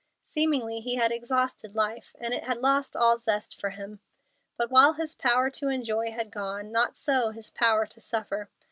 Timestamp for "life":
1.75-2.15